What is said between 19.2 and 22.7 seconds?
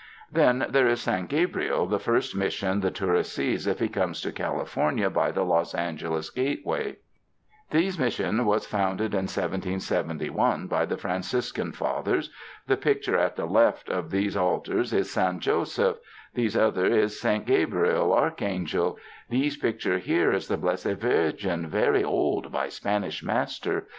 these picture here is the Blessed Virgin, very old by